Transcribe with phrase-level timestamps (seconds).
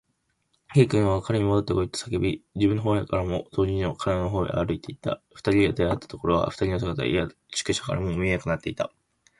[0.73, 5.21] Ｋ は彼にもどってこいと叫び、自分のほうからも同時に彼のほうへ歩いていった。
[5.35, 7.15] 二人が出会ったところでは、二人の姿は宿
[7.73, 8.91] 屋からはもう見えなくなっていた。